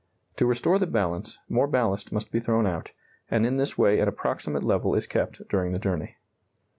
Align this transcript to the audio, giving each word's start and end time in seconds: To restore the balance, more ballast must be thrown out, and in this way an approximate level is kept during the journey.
To 0.37 0.47
restore 0.47 0.79
the 0.79 0.87
balance, 0.87 1.37
more 1.47 1.67
ballast 1.67 2.11
must 2.11 2.31
be 2.31 2.39
thrown 2.39 2.65
out, 2.65 2.91
and 3.29 3.45
in 3.45 3.57
this 3.57 3.77
way 3.77 3.99
an 3.99 4.07
approximate 4.07 4.63
level 4.63 4.95
is 4.95 5.05
kept 5.05 5.47
during 5.47 5.73
the 5.73 5.77
journey. 5.79 6.17